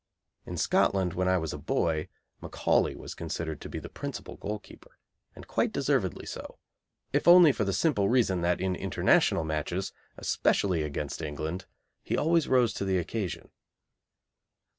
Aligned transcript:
In 0.47 0.57
Scotland, 0.57 1.13
when 1.13 1.27
I 1.27 1.37
was 1.37 1.53
a 1.53 1.59
boy, 1.59 2.09
Macaulay 2.41 2.95
was 2.95 3.13
considered 3.13 3.61
to 3.61 3.69
be 3.69 3.77
the 3.77 3.87
principal 3.87 4.35
goalkeeper, 4.35 4.97
and 5.35 5.45
quite 5.47 5.71
deservedly 5.71 6.25
so, 6.25 6.57
if 7.13 7.27
only 7.27 7.51
for 7.51 7.65
the 7.65 7.71
simple 7.71 8.09
reason 8.09 8.41
that 8.41 8.59
in 8.59 8.75
International 8.75 9.43
matches, 9.43 9.93
especially 10.17 10.81
against 10.81 11.21
England, 11.21 11.67
he 12.01 12.17
always 12.17 12.47
rose 12.47 12.73
to 12.73 12.83
the 12.83 12.97
occasion. 12.97 13.51